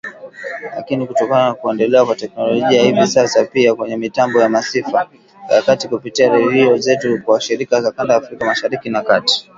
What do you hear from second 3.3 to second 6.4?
kupitia pia kwenye mitambo ya Masafa ya kati kupitia